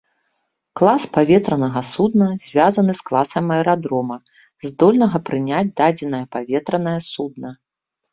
[0.79, 4.17] Клас паветранага судна звязаны з класам аэрадрома,
[4.69, 7.49] здольнага прыняць дадзенае паветранае судна.